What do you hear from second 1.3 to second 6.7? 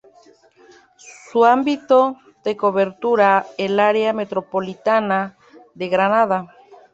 ámbito de cobertura el Área Metropolitana de Granada.